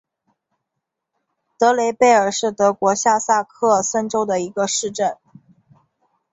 [1.59, 5.15] 德雷贝尔是德国下萨克森州的一个市镇。